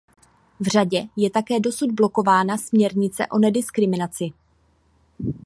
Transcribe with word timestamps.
V 0.59 0.67
Radě 0.75 1.03
je 1.15 1.29
také 1.29 1.59
dosud 1.59 1.91
blokována 1.91 2.57
směrnice 2.57 3.27
o 3.27 3.37
nediskriminaci. 3.39 4.29